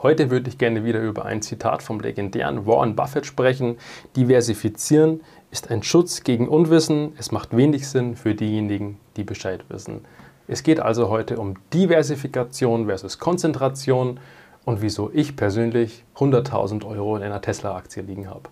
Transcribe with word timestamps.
Heute 0.00 0.30
würde 0.30 0.48
ich 0.48 0.58
gerne 0.58 0.84
wieder 0.84 1.00
über 1.00 1.24
ein 1.24 1.42
Zitat 1.42 1.82
vom 1.82 1.98
legendären 1.98 2.66
Warren 2.66 2.94
Buffett 2.94 3.26
sprechen. 3.26 3.78
Diversifizieren 4.14 5.22
ist 5.50 5.72
ein 5.72 5.82
Schutz 5.82 6.22
gegen 6.22 6.46
Unwissen. 6.46 7.14
Es 7.18 7.32
macht 7.32 7.56
wenig 7.56 7.88
Sinn 7.88 8.14
für 8.14 8.36
diejenigen, 8.36 9.00
die 9.16 9.24
Bescheid 9.24 9.64
wissen. 9.68 10.04
Es 10.46 10.62
geht 10.62 10.78
also 10.78 11.08
heute 11.08 11.38
um 11.38 11.54
Diversifikation 11.74 12.86
versus 12.86 13.18
Konzentration 13.18 14.20
und 14.64 14.82
wieso 14.82 15.10
ich 15.12 15.34
persönlich 15.34 16.04
100.000 16.14 16.86
Euro 16.86 17.16
in 17.16 17.24
einer 17.24 17.40
Tesla-Aktie 17.40 18.04
liegen 18.04 18.30
habe. 18.30 18.50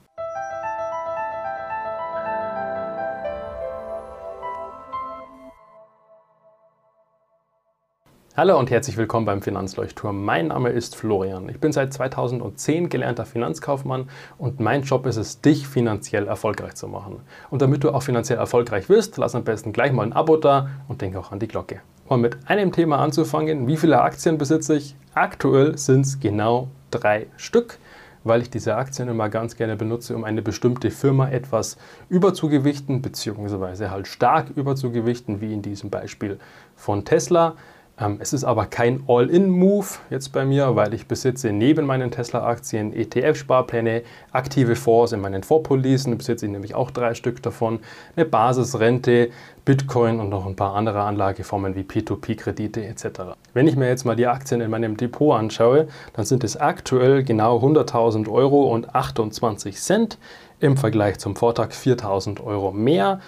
Hallo 8.39 8.59
und 8.59 8.71
herzlich 8.71 8.99
willkommen 8.99 9.25
beim 9.25 9.41
Finanzleuchtturm. 9.41 10.23
Mein 10.23 10.49
Name 10.49 10.69
ist 10.69 10.95
Florian. 10.95 11.49
Ich 11.49 11.59
bin 11.59 11.73
seit 11.73 11.95
2010 11.95 12.91
gelernter 12.91 13.25
Finanzkaufmann 13.25 14.11
und 14.37 14.61
mein 14.61 14.83
Job 14.83 15.07
ist 15.07 15.17
es, 15.17 15.41
dich 15.41 15.67
finanziell 15.67 16.27
erfolgreich 16.27 16.75
zu 16.75 16.87
machen. 16.87 17.21
Und 17.49 17.63
damit 17.63 17.83
du 17.83 17.93
auch 17.93 18.03
finanziell 18.03 18.39
erfolgreich 18.39 18.91
wirst, 18.91 19.17
lass 19.17 19.35
am 19.35 19.45
besten 19.45 19.73
gleich 19.73 19.91
mal 19.91 20.03
ein 20.03 20.13
Abo 20.13 20.37
da 20.37 20.69
und 20.87 21.01
denk 21.01 21.17
auch 21.17 21.33
an 21.33 21.39
die 21.39 21.49
Glocke. 21.49 21.81
Um 22.09 22.21
mit 22.21 22.37
einem 22.47 22.73
Thema 22.73 22.99
anzufangen, 22.99 23.69
wie 23.69 23.79
viele 23.79 24.03
Aktien 24.03 24.37
besitze 24.37 24.77
ich? 24.77 24.97
Aktuell 25.15 25.79
sind 25.79 26.03
es 26.03 26.21
genau 26.21 26.69
drei 26.91 27.29
Stück 27.39 27.79
weil 28.29 28.43
ich 28.43 28.51
diese 28.51 28.75
Aktien 28.75 29.09
immer 29.09 29.29
ganz 29.29 29.55
gerne 29.55 29.77
benutze, 29.77 30.17
um 30.17 30.25
eine 30.25 30.43
bestimmte 30.43 30.91
Firma 30.91 31.29
etwas 31.29 31.77
überzugewichten, 32.09 33.01
beziehungsweise 33.01 33.93
halt 33.93 34.09
stark 34.09 34.51
überzugewichten, 34.51 35.41
wie 35.41 35.55
in 35.55 35.63
diesem 35.63 35.91
Beispiel 35.91 36.41
von 36.75 37.05
Tesla. 37.05 37.55
Ähm, 37.99 38.19
es 38.21 38.33
ist 38.33 38.45
aber 38.45 38.67
kein 38.67 39.05
All-in-Move 39.07 39.87
jetzt 40.11 40.33
bei 40.33 40.45
mir, 40.45 40.77
weil 40.77 40.93
ich 40.93 41.07
besitze 41.07 41.51
neben 41.53 41.87
meinen 41.87 42.11
Tesla-Aktien 42.11 42.93
ETF-Sparpläne, 42.93 44.03
aktive 44.33 44.77
Fonds 44.77 45.13
in 45.13 45.21
meinen 45.21 45.43
Vorpolicen, 45.43 46.17
besitze 46.19 46.47
ich 46.47 46.53
nämlich 46.53 46.75
auch 46.75 46.91
drei 46.91 47.15
Stück 47.15 47.43
davon, 47.43 47.81
eine 48.15 48.27
Basisrente, 48.27 49.31
Bitcoin 49.65 50.21
und 50.21 50.29
noch 50.29 50.47
ein 50.47 50.57
paar 50.57 50.75
andere 50.75 51.03
Anlageformen 51.03 51.75
wie 51.75 51.83
P2P-Kredite 51.83 52.85
etc. 52.85 53.35
Wenn 53.55 53.67
ich 53.67 53.77
mir 53.77 53.89
jetzt 53.89 54.05
mal 54.05 54.15
die 54.15 54.27
Aktien 54.27 54.61
in 54.61 54.71
meinem 54.71 54.97
Depot 54.97 55.35
anschaue, 55.35 55.89
dann 56.13 56.25
sind 56.27 56.45
es 56.45 56.57
aktuell 56.57 57.25
genau 57.25 57.59
100.000 57.59 58.31
Euro 58.31 58.73
und 58.73 58.95
28 58.95 59.77
Cent 59.77 60.19
im 60.61 60.77
Vergleich 60.77 61.19
zum 61.19 61.37
Vortag 61.37 61.71
4.000 61.71 62.43
Euro 62.45 62.73
mehr 62.73 63.21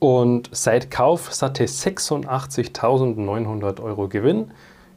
und 0.00 0.50
seit 0.52 0.90
Kauf 0.90 1.32
satte 1.32 1.64
86.900 1.64 3.82
Euro 3.82 4.08
Gewinn 4.08 4.50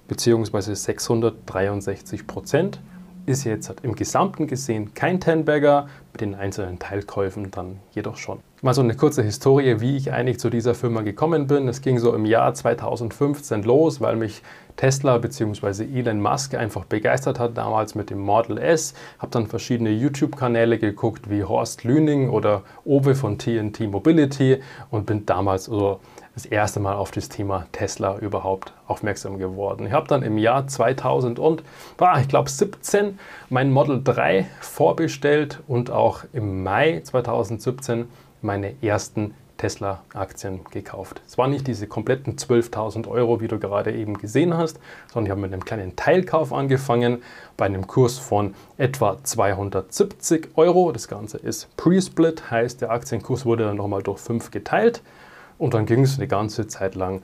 bzw. 0.08 0.73
663 0.73 2.28
Prozent. 2.28 2.80
Ist 3.28 3.44
jetzt 3.44 3.73
im 3.81 3.94
Gesamten 3.94 4.47
gesehen 4.47 4.94
kein 4.94 5.20
Tenbagger, 5.20 5.89
mit 6.14 6.22
den 6.22 6.33
einzelnen 6.33 6.80
Teilkäufen 6.80 7.52
dann 7.52 7.81
jedoch 7.92 8.16
schon. 8.16 8.39
Mal 8.61 8.73
so 8.73 8.81
eine 8.81 8.95
kurze 8.95 9.22
Historie, 9.22 9.81
wie 9.81 9.97
ich 9.97 10.14
eigentlich 10.14 10.39
zu 10.39 10.50
dieser 10.50 10.73
Firma 10.73 11.02
gekommen 11.02 11.45
bin. 11.45 11.67
Es 11.67 11.81
ging 11.81 12.00
so 12.00 12.16
im 12.16 12.23
Jahr 12.23 12.53
2015 12.53 13.64
los, 13.64 14.00
weil 14.00 14.16
mich 14.16 14.44
Tesla 14.78 15.17
bzw. 15.17 15.84
Elon 15.84 16.22
Musk 16.22 16.56
einfach 16.56 16.86
begeistert 16.86 17.38
hat, 17.38 17.58
damals 17.58 17.95
mit 17.95 18.11
dem 18.11 18.19
Model 18.19 18.58
S. 18.58 18.94
Habe 19.19 19.31
dann 19.31 19.47
verschiedene 19.47 19.89
YouTube-Kanäle 19.89 20.80
geguckt, 20.80 21.30
wie 21.30 21.44
Horst 21.44 21.84
Lüning 21.84 22.30
oder 22.30 22.64
Owe 22.86 23.14
von 23.14 23.38
TNT 23.38 23.81
Mobility 23.91 24.62
und 24.89 25.06
bin 25.06 25.25
damals 25.25 25.67
also 25.69 26.00
das 26.38 26.46
erste 26.46 26.80
Mal 26.80 26.94
auf 26.94 27.10
das 27.10 27.30
Thema 27.30 27.66
Tesla 27.72 28.20
überhaupt 28.20 28.72
aufmerksam 28.86 29.40
geworden. 29.40 29.88
Ich 29.88 29.92
habe 29.92 30.08
dann 30.08 30.22
im 30.22 30.38
Jahr 30.38 30.68
2000 30.68 31.40
und, 31.40 31.64
ah, 31.98 32.20
ich 32.22 32.28
glaube 32.28 32.48
17, 32.48 33.18
mein 33.50 33.72
Model 33.72 34.03
3 34.03 34.46
vorbestellt 34.62 35.64
und 35.68 35.90
auch 35.90 36.26
im 36.34 36.62
Mai 36.62 37.02
2017 37.03 38.08
meine 38.44 38.76
ersten 38.84 39.34
Tesla-Aktien 39.58 40.59
gekauft. 40.70 41.24
Es 41.26 41.40
waren 41.40 41.50
nicht 41.50 41.66
diese 41.66 41.88
kompletten 41.88 42.36
12.000 42.36 43.08
Euro, 43.08 43.42
wie 43.42 43.47
du 43.47 43.58
gerade 43.58 43.92
eben 43.92 44.20
gesehen 44.20 44.56
hast, 44.56 44.80
sondern 45.12 45.26
ich 45.26 45.31
habe 45.31 45.42
mit 45.42 45.52
einem 45.52 45.66
kleinen 45.66 45.96
Teilkauf 45.96 46.53
angefangen 46.53 47.24
bei 47.58 47.66
einem 47.66 47.88
Kurs 47.88 48.20
von 48.20 48.53
etwa 48.78 49.18
270 49.24 50.50
Euro. 50.53 50.92
Das 50.92 51.08
Ganze 51.08 51.40
ist 51.40 51.76
Pre-Split, 51.78 52.52
heißt 52.52 52.81
der 52.81 52.92
Aktienkurs 52.92 53.44
wurde 53.44 53.64
dann 53.64 53.78
nochmal 53.78 54.03
durch 54.03 54.20
5 54.20 54.52
geteilt. 54.52 55.02
Und 55.57 55.73
dann 55.73 55.85
ging 55.85 56.03
es 56.03 56.18
eine 56.18 56.28
ganze 56.28 56.68
Zeit 56.68 56.95
lang 56.95 57.22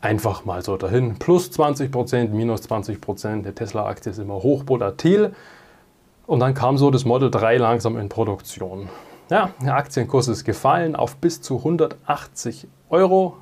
einfach 0.00 0.44
mal 0.44 0.62
so 0.62 0.76
dahin. 0.76 1.16
Plus 1.18 1.50
20 1.50 1.90
Prozent, 1.90 2.32
minus 2.32 2.62
20 2.62 3.00
Prozent. 3.00 3.44
Der 3.44 3.54
Tesla-Aktie 3.54 4.12
ist 4.12 4.18
immer 4.18 4.34
hochvolatil. 4.34 5.34
Und 6.26 6.40
dann 6.40 6.54
kam 6.54 6.78
so 6.78 6.90
das 6.90 7.04
Model 7.04 7.30
3 7.30 7.56
langsam 7.56 7.96
in 7.96 8.08
Produktion. 8.08 8.88
Ja, 9.30 9.50
der 9.60 9.74
Aktienkurs 9.74 10.28
ist 10.28 10.44
gefallen 10.44 10.94
auf 10.94 11.16
bis 11.16 11.42
zu 11.42 11.58
180 11.58 12.68
Euro. 12.90 13.36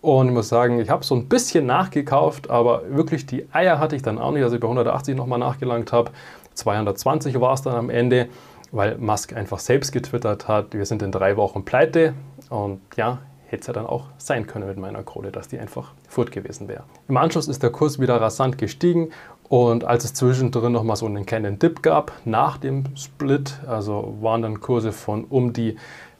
Und 0.00 0.28
ich 0.28 0.34
muss 0.34 0.48
sagen, 0.48 0.80
ich 0.80 0.90
habe 0.90 1.04
so 1.04 1.14
ein 1.14 1.28
bisschen 1.28 1.66
nachgekauft, 1.66 2.50
aber 2.50 2.82
wirklich 2.90 3.26
die 3.26 3.46
Eier 3.52 3.78
hatte 3.78 3.96
ich 3.96 4.02
dann 4.02 4.18
auch 4.18 4.32
nicht, 4.32 4.42
als 4.42 4.52
ich 4.52 4.60
bei 4.60 4.66
180 4.66 5.14
nochmal 5.14 5.38
nachgelangt 5.38 5.92
habe. 5.92 6.10
220 6.54 7.40
war 7.40 7.54
es 7.54 7.62
dann 7.62 7.74
am 7.74 7.90
Ende, 7.90 8.28
weil 8.72 8.98
Musk 8.98 9.34
einfach 9.34 9.58
selbst 9.58 9.92
getwittert 9.92 10.48
hat, 10.48 10.74
wir 10.74 10.86
sind 10.86 11.02
in 11.02 11.12
drei 11.12 11.36
Wochen 11.36 11.64
pleite. 11.64 12.14
Und 12.50 12.80
ja, 12.96 13.18
hätte 13.46 13.60
es 13.60 13.66
ja 13.66 13.72
dann 13.72 13.86
auch 13.86 14.06
sein 14.18 14.46
können 14.46 14.66
mit 14.66 14.78
meiner 14.78 15.02
Kohle, 15.02 15.32
dass 15.32 15.48
die 15.48 15.58
einfach 15.58 15.92
furt 16.08 16.32
gewesen 16.32 16.68
wäre. 16.68 16.84
Im 17.08 17.16
Anschluss 17.16 17.48
ist 17.48 17.62
der 17.62 17.70
Kurs 17.70 17.98
wieder 17.98 18.20
rasant 18.20 18.58
gestiegen 18.58 19.10
und 19.48 19.84
als 19.84 20.04
es 20.04 20.14
zwischendrin 20.14 20.72
nochmal 20.72 20.96
so 20.96 21.06
einen 21.06 21.26
kleinen 21.26 21.58
Dip 21.58 21.82
gab 21.82 22.12
nach 22.24 22.58
dem 22.58 22.84
Split, 22.96 23.58
also 23.66 24.16
waren 24.20 24.42
dann 24.42 24.60
Kurse 24.60 24.92
von 24.92 25.24
um 25.24 25.52
die 25.52 25.76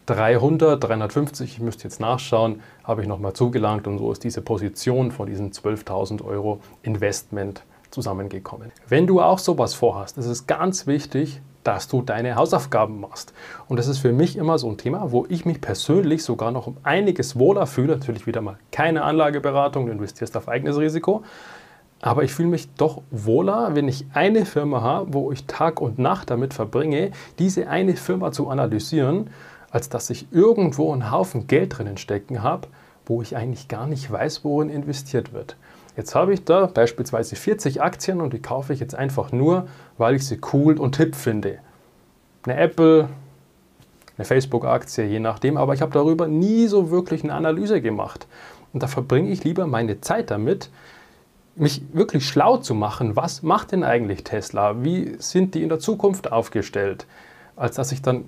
300, 0.06 0.84
350, 0.84 1.52
ich 1.54 1.60
müsste 1.60 1.84
jetzt 1.84 1.98
nachschauen, 1.98 2.60
habe 2.84 3.02
ich 3.02 3.08
nochmal 3.08 3.32
zugelangt 3.32 3.86
und 3.86 3.98
so 3.98 4.12
ist 4.12 4.22
diese 4.22 4.42
Position 4.42 5.10
von 5.10 5.26
diesen 5.26 5.52
12.000 5.52 6.22
Euro 6.22 6.60
Investment 6.82 7.64
zusammengekommen. 7.90 8.70
Wenn 8.86 9.06
du 9.06 9.22
auch 9.22 9.38
sowas 9.38 9.72
vorhast, 9.72 10.18
ist 10.18 10.26
es 10.26 10.46
ganz 10.46 10.86
wichtig, 10.86 11.40
dass 11.64 11.88
du 11.88 12.02
deine 12.02 12.36
Hausaufgaben 12.36 13.00
machst. 13.00 13.32
Und 13.68 13.78
das 13.78 13.88
ist 13.88 13.98
für 13.98 14.12
mich 14.12 14.36
immer 14.36 14.58
so 14.58 14.68
ein 14.68 14.76
Thema, 14.76 15.10
wo 15.10 15.26
ich 15.28 15.44
mich 15.44 15.60
persönlich 15.60 16.22
sogar 16.22 16.50
noch 16.50 16.66
um 16.66 16.76
einiges 16.82 17.38
wohler 17.38 17.66
fühle. 17.66 17.94
Natürlich 17.94 18.26
wieder 18.26 18.42
mal 18.42 18.58
keine 18.70 19.02
Anlageberatung, 19.02 19.86
du 19.86 19.92
investierst 19.92 20.36
auf 20.36 20.48
eigenes 20.48 20.78
Risiko. 20.78 21.24
Aber 22.00 22.22
ich 22.22 22.34
fühle 22.34 22.48
mich 22.48 22.68
doch 22.74 23.00
wohler, 23.10 23.74
wenn 23.74 23.88
ich 23.88 24.04
eine 24.12 24.44
Firma 24.44 24.82
habe, 24.82 25.14
wo 25.14 25.32
ich 25.32 25.46
Tag 25.46 25.80
und 25.80 25.98
Nacht 25.98 26.30
damit 26.30 26.52
verbringe, 26.52 27.12
diese 27.38 27.68
eine 27.68 27.96
Firma 27.96 28.30
zu 28.30 28.48
analysieren, 28.50 29.30
als 29.70 29.88
dass 29.88 30.10
ich 30.10 30.26
irgendwo 30.30 30.92
einen 30.92 31.10
Haufen 31.10 31.46
Geld 31.46 31.78
drinnen 31.78 31.96
stecken 31.96 32.42
habe, 32.42 32.68
wo 33.06 33.22
ich 33.22 33.36
eigentlich 33.36 33.68
gar 33.68 33.86
nicht 33.86 34.10
weiß, 34.10 34.44
worin 34.44 34.68
investiert 34.68 35.32
wird. 35.32 35.56
Jetzt 35.96 36.14
habe 36.14 36.34
ich 36.34 36.44
da 36.44 36.66
beispielsweise 36.66 37.36
40 37.36 37.82
Aktien 37.82 38.20
und 38.20 38.32
die 38.32 38.42
kaufe 38.42 38.72
ich 38.72 38.80
jetzt 38.80 38.94
einfach 38.94 39.30
nur, 39.30 39.68
weil 39.96 40.16
ich 40.16 40.26
sie 40.26 40.40
cool 40.52 40.78
und 40.78 40.96
hip 40.96 41.14
finde. 41.14 41.58
Eine 42.44 42.56
Apple, 42.56 43.08
eine 44.16 44.24
Facebook-Aktie, 44.24 45.04
je 45.04 45.20
nachdem, 45.20 45.56
aber 45.56 45.74
ich 45.74 45.82
habe 45.82 45.92
darüber 45.92 46.26
nie 46.26 46.66
so 46.66 46.90
wirklich 46.90 47.22
eine 47.22 47.34
Analyse 47.34 47.80
gemacht. 47.80 48.26
Und 48.72 48.82
da 48.82 48.88
verbringe 48.88 49.30
ich 49.30 49.44
lieber 49.44 49.66
meine 49.66 50.00
Zeit 50.00 50.30
damit, 50.30 50.68
mich 51.56 51.82
wirklich 51.92 52.26
schlau 52.26 52.56
zu 52.56 52.74
machen, 52.74 53.14
was 53.14 53.42
macht 53.42 53.72
denn 53.72 53.84
eigentlich 53.84 54.24
Tesla, 54.24 54.82
wie 54.82 55.14
sind 55.18 55.54
die 55.54 55.62
in 55.62 55.68
der 55.68 55.78
Zukunft 55.78 56.32
aufgestellt, 56.32 57.06
als 57.54 57.76
dass 57.76 57.92
ich 57.92 58.02
dann 58.02 58.24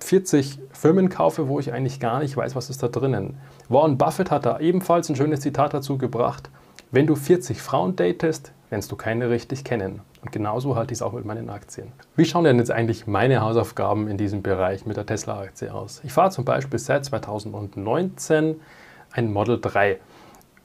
40 0.00 0.58
Firmen 0.72 1.08
kaufe, 1.08 1.48
wo 1.48 1.58
ich 1.58 1.72
eigentlich 1.72 2.00
gar 2.00 2.20
nicht 2.20 2.36
weiß, 2.36 2.54
was 2.54 2.68
ist 2.68 2.82
da 2.82 2.88
drinnen. 2.88 3.38
Warren 3.70 3.96
Buffett 3.96 4.30
hat 4.30 4.44
da 4.44 4.60
ebenfalls 4.60 5.08
ein 5.08 5.16
schönes 5.16 5.40
Zitat 5.40 5.72
dazu 5.72 5.96
gebracht. 5.96 6.50
Wenn 6.92 7.06
du 7.06 7.16
40 7.16 7.60
Frauen 7.60 7.96
datest, 7.96 8.52
lernst 8.70 8.92
du 8.92 8.96
keine 8.96 9.28
richtig 9.28 9.64
kennen. 9.64 10.02
Und 10.22 10.30
genauso 10.30 10.76
halte 10.76 10.92
ich 10.92 10.98
es 10.98 11.02
auch 11.02 11.12
mit 11.12 11.24
meinen 11.24 11.50
Aktien. 11.50 11.92
Wie 12.14 12.24
schauen 12.24 12.44
denn 12.44 12.58
jetzt 12.58 12.70
eigentlich 12.70 13.06
meine 13.06 13.40
Hausaufgaben 13.40 14.08
in 14.08 14.16
diesem 14.16 14.42
Bereich 14.42 14.86
mit 14.86 14.96
der 14.96 15.06
Tesla-Aktie 15.06 15.72
aus? 15.72 16.00
Ich 16.04 16.12
fahre 16.12 16.30
zum 16.30 16.44
Beispiel 16.44 16.78
seit 16.78 17.04
2019 17.04 18.60
ein 19.12 19.32
Model 19.32 19.60
3 19.60 19.98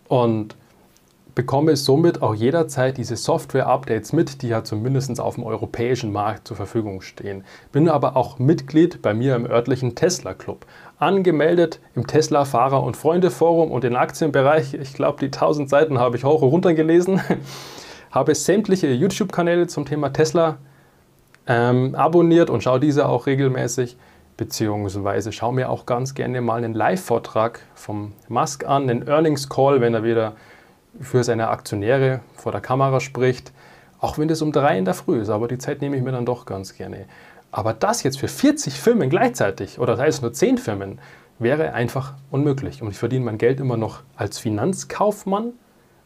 und 0.07 0.56
bekomme 1.35 1.75
somit 1.75 2.21
auch 2.21 2.35
jederzeit 2.35 2.97
diese 2.97 3.15
Software-Updates 3.15 4.13
mit, 4.13 4.41
die 4.41 4.49
ja 4.49 4.63
zumindest 4.63 5.19
auf 5.19 5.35
dem 5.35 5.43
europäischen 5.43 6.11
Markt 6.11 6.47
zur 6.47 6.57
Verfügung 6.57 7.01
stehen. 7.01 7.43
Bin 7.71 7.89
aber 7.89 8.15
auch 8.15 8.39
Mitglied 8.39 9.01
bei 9.01 9.13
mir 9.13 9.35
im 9.35 9.45
örtlichen 9.45 9.95
Tesla-Club. 9.95 10.65
Angemeldet 10.99 11.79
im 11.95 12.05
Tesla-Fahrer- 12.05 12.83
und 12.83 12.97
Freunde-Forum 12.97 13.71
und 13.71 13.83
den 13.83 13.95
Aktienbereich. 13.95 14.73
Ich 14.73 14.93
glaube, 14.93 15.19
die 15.19 15.31
1000 15.31 15.69
Seiten 15.69 15.99
habe 15.99 16.17
ich 16.17 16.23
hoch 16.23 16.41
und 16.41 16.49
runter 16.49 16.73
gelesen. 16.73 17.21
habe 18.11 18.35
sämtliche 18.35 18.87
YouTube-Kanäle 18.87 19.67
zum 19.67 19.85
Thema 19.85 20.11
Tesla 20.11 20.57
ähm, 21.47 21.95
abonniert 21.95 22.49
und 22.49 22.61
schaue 22.61 22.79
diese 22.79 23.07
auch 23.07 23.25
regelmäßig 23.25 23.97
beziehungsweise 24.37 25.31
schaue 25.31 25.53
mir 25.53 25.69
auch 25.69 25.85
ganz 25.85 26.13
gerne 26.13 26.41
mal 26.41 26.57
einen 26.57 26.73
Live-Vortrag 26.73 27.59
vom 27.75 28.13
Musk 28.27 28.65
an, 28.65 28.89
einen 28.89 29.07
Earnings 29.07 29.49
Call, 29.49 29.81
wenn 29.81 29.93
er 29.93 30.03
wieder 30.03 30.33
für 30.99 31.23
seine 31.23 31.49
Aktionäre 31.49 32.21
vor 32.35 32.51
der 32.51 32.61
Kamera 32.61 32.99
spricht. 32.99 33.51
Auch 33.99 34.17
wenn 34.17 34.27
das 34.27 34.41
um 34.41 34.51
drei 34.51 34.77
in 34.77 34.85
der 34.85 34.93
Früh 34.93 35.21
ist, 35.21 35.29
aber 35.29 35.47
die 35.47 35.57
Zeit 35.57 35.81
nehme 35.81 35.95
ich 35.95 36.03
mir 36.03 36.11
dann 36.11 36.25
doch 36.25 36.45
ganz 36.45 36.75
gerne. 36.75 37.05
Aber 37.51 37.73
das 37.73 38.03
jetzt 38.03 38.19
für 38.19 38.27
40 38.27 38.73
Firmen 38.73 39.09
gleichzeitig, 39.09 39.79
oder 39.79 39.95
sei 39.97 40.07
es 40.07 40.21
nur 40.21 40.33
10 40.33 40.57
Firmen, 40.57 40.99
wäre 41.38 41.73
einfach 41.73 42.13
unmöglich. 42.29 42.81
Und 42.81 42.91
ich 42.91 42.97
verdiene 42.97 43.25
mein 43.25 43.38
Geld 43.38 43.59
immer 43.59 43.77
noch 43.77 44.01
als 44.15 44.39
Finanzkaufmann 44.39 45.53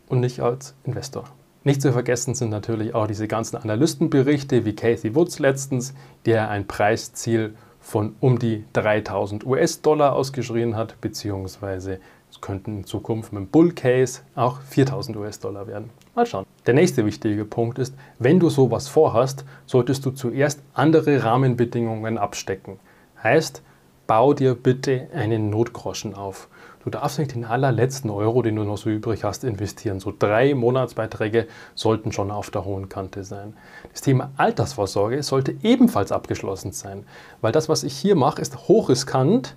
und 0.07 0.19
nicht 0.19 0.39
als 0.41 0.75
Investor. 0.83 1.25
Nicht 1.63 1.81
zu 1.81 1.91
vergessen 1.91 2.35
sind 2.35 2.49
natürlich 2.49 2.93
auch 2.93 3.07
diese 3.07 3.27
ganzen 3.27 3.57
Analystenberichte 3.57 4.65
wie 4.65 4.75
Casey 4.75 5.15
Woods 5.15 5.39
letztens, 5.39 5.93
der 6.25 6.49
ein 6.49 6.67
Preisziel 6.67 7.55
von 7.79 8.15
um 8.19 8.39
die 8.39 8.65
3000 8.73 9.45
US-Dollar 9.45 10.13
ausgeschrien 10.13 10.75
hat, 10.75 10.99
beziehungsweise 11.01 11.99
es 12.35 12.41
könnten 12.41 12.79
in 12.79 12.83
Zukunft 12.83 13.31
mit 13.31 13.43
dem 13.43 13.47
Bull 13.47 13.71
Case 13.71 14.19
auch 14.35 14.59
4000 14.59 15.15
US-Dollar 15.15 15.67
werden. 15.67 15.89
Mal 16.15 16.25
schauen. 16.25 16.45
Der 16.65 16.73
nächste 16.73 17.05
wichtige 17.05 17.45
Punkt 17.45 17.79
ist, 17.79 17.95
wenn 18.19 18.41
du 18.41 18.49
sowas 18.49 18.89
vorhast, 18.89 19.45
solltest 19.65 20.05
du 20.05 20.11
zuerst 20.11 20.61
andere 20.73 21.23
Rahmenbedingungen 21.23 22.17
abstecken. 22.17 22.77
Heißt, 23.23 23.61
bau 24.05 24.33
dir 24.33 24.53
bitte 24.53 25.07
einen 25.13 25.49
Notgroschen 25.49 26.13
auf. 26.13 26.49
Du 26.83 26.89
darfst 26.89 27.19
nicht 27.19 27.35
den 27.35 27.45
allerletzten 27.45 28.09
Euro, 28.09 28.41
den 28.41 28.57
du 28.57 28.63
noch 28.63 28.77
so 28.77 28.89
übrig 28.89 29.23
hast, 29.23 29.45
investieren. 29.45 30.01
So 30.01 30.13
drei 30.17 30.53
Monatsbeiträge 30.53 31.47
sollten 31.73 32.11
schon 32.11 32.31
auf 32.31 32.51
der 32.51 32.65
hohen 32.65 32.89
Kante 32.89 33.23
sein. 33.23 33.53
Das 33.93 34.01
Thema 34.01 34.31
Altersvorsorge 34.35 35.23
sollte 35.23 35.55
ebenfalls 35.63 36.11
abgeschlossen 36.11 36.73
sein, 36.73 37.05
weil 37.39 37.53
das, 37.53 37.69
was 37.69 37.83
ich 37.83 37.95
hier 37.95 38.15
mache, 38.15 38.41
ist 38.41 38.67
hochriskant 38.67 39.55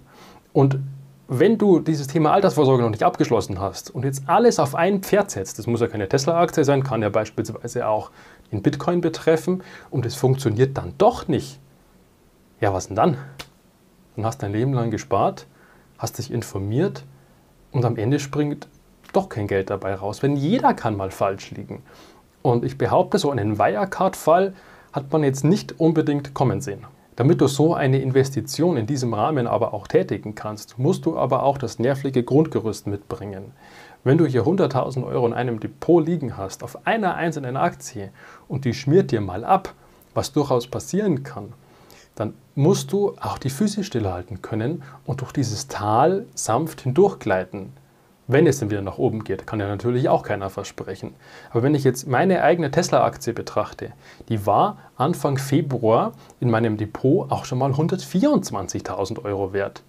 und 0.53 0.79
wenn 1.29 1.59
du 1.59 1.79
dieses 1.79 2.07
Thema 2.07 2.33
Altersvorsorge 2.33 2.83
noch 2.83 2.91
nicht 2.91 3.03
abgeschlossen 3.03 3.61
hast 3.61 3.91
und 3.91 4.05
jetzt 4.05 4.23
alles 4.27 4.59
auf 4.59 4.75
ein 4.75 5.03
Pferd 5.03 5.31
setzt, 5.31 5.59
das 5.59 5.67
muss 5.67 5.81
ja 5.81 5.87
keine 5.87 6.09
Tesla-Aktie 6.09 6.65
sein, 6.65 6.83
kann 6.83 7.03
ja 7.03 7.11
beispielsweise 7.11 7.87
auch 7.87 8.11
den 8.51 8.63
Bitcoin 8.63 9.03
betreffen 9.03 9.63
und 9.91 10.07
es 10.07 10.15
funktioniert 10.15 10.79
dann 10.79 10.95
doch 10.97 11.29
nicht, 11.29 11.61
ja, 12.61 12.73
was 12.73 12.89
denn 12.89 12.97
dann? 12.97 13.19
Dann 14.17 14.25
hast 14.25 14.43
dein 14.43 14.53
Leben 14.53 14.73
lang 14.73 14.91
gespart, 14.91 15.47
hast 15.99 16.17
dich 16.17 16.33
informiert 16.33 17.05
und 17.73 17.85
am 17.85 17.97
Ende 17.97 18.21
springt 18.21 18.67
doch 19.13 19.29
kein 19.29 19.47
Geld 19.47 19.69
dabei 19.69 19.95
raus, 19.95 20.23
wenn 20.23 20.35
jeder 20.35 20.73
kann 20.73 20.97
mal 20.97 21.11
falsch 21.11 21.51
liegen. 21.51 21.83
Und 22.41 22.65
ich 22.65 22.79
behaupte, 22.79 23.19
so 23.19 23.31
einen 23.31 23.59
Wirecard-Fall 23.59 24.55
hat 24.93 25.13
man 25.13 25.23
jetzt 25.25 25.45
nicht 25.45 25.79
unbedingt 25.79 26.33
kommen 26.33 26.63
sehen. 26.63 26.87
Damit 27.19 27.41
du 27.41 27.49
so 27.49 27.75
eine 27.75 27.99
Investition 28.01 28.77
in 28.77 28.87
diesem 28.87 29.13
Rahmen 29.13 29.49
aber 29.49 29.75
auch 29.75 29.89
tätigen 29.89 30.37
kannst, 30.37 30.79
musst 30.79 31.05
du 31.05 31.19
aber 31.19 31.43
auch 31.43 31.59
das 31.59 31.81
nervliche 31.81 32.23
Grundgerüst 32.23 32.87
mitbringen. 32.87 33.51
Wenn 34.05 34.19
du 34.19 34.27
hier 34.27 34.45
100.000 34.45 35.05
Euro 35.05 35.27
in 35.27 35.33
einem 35.33 35.59
Depot 35.59 36.07
liegen 36.07 36.37
hast, 36.37 36.63
auf 36.63 36.87
einer 36.87 37.17
einzelnen 37.17 37.57
Aktie 37.57 38.13
und 38.47 38.65
die 38.65 38.73
schmiert 38.73 39.11
dir 39.11 39.21
mal 39.21 39.45
ab, 39.45 39.75
was 40.15 40.31
durchaus 40.31 40.69
passieren 40.69 41.25
kann, 41.25 41.53
dann 42.15 42.35
musst 42.55 42.93
du 42.93 43.17
auch 43.21 43.39
die 43.39 43.51
Füße 43.51 43.83
stillhalten 43.83 44.41
können 44.41 44.85
und 45.05 45.21
durch 45.21 45.33
dieses 45.33 45.67
Tal 45.67 46.25
sanft 46.37 46.83
hindurchgleiten. 46.83 47.73
Wenn 48.31 48.47
es 48.47 48.61
dann 48.61 48.71
wieder 48.71 48.83
nach 48.83 48.99
oben 48.99 49.25
geht, 49.25 49.47
kann 49.47 49.59
ja 49.59 49.67
natürlich 49.67 50.11
auch 50.11 50.23
keiner 50.23 50.51
versprechen. 50.51 51.15
Aber 51.51 51.63
wenn 51.63 51.75
ich 51.75 51.83
jetzt 51.83 52.07
meine 52.07 52.43
eigene 52.43 52.71
Tesla-Aktie 52.71 53.33
betrachte, 53.33 53.93
die 54.29 54.45
war 54.45 54.77
Anfang 54.97 55.39
Februar 55.39 56.13
in 56.39 56.51
meinem 56.51 56.77
Depot 56.77 57.33
auch 57.33 57.47
schon 57.47 57.57
mal 57.57 57.71
124.000 57.73 59.25
Euro 59.25 59.55
wert. 59.55 59.83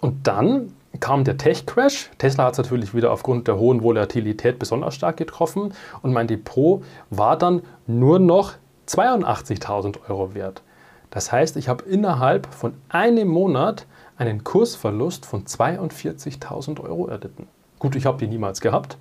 Und 0.00 0.28
dann 0.28 0.72
kam 1.00 1.24
der 1.24 1.36
Tech-Crash. 1.36 2.10
Tesla 2.18 2.44
hat 2.44 2.52
es 2.52 2.58
natürlich 2.58 2.94
wieder 2.94 3.10
aufgrund 3.10 3.48
der 3.48 3.58
hohen 3.58 3.82
Volatilität 3.82 4.60
besonders 4.60 4.94
stark 4.94 5.16
getroffen 5.16 5.74
und 6.02 6.12
mein 6.12 6.28
Depot 6.28 6.84
war 7.10 7.36
dann 7.36 7.62
nur 7.88 8.20
noch 8.20 8.54
82.000 8.86 10.08
Euro 10.08 10.34
wert. 10.34 10.62
Das 11.10 11.32
heißt, 11.32 11.56
ich 11.56 11.68
habe 11.68 11.84
innerhalb 11.84 12.46
von 12.54 12.74
einem 12.88 13.26
Monat 13.26 13.86
einen 14.18 14.42
Kursverlust 14.42 15.24
von 15.24 15.44
42.000 15.44 16.80
Euro 16.80 17.06
erlitten. 17.06 17.46
Gut, 17.78 17.94
ich 17.94 18.04
habe 18.04 18.18
die 18.18 18.26
niemals 18.26 18.60
gehabt, 18.60 18.98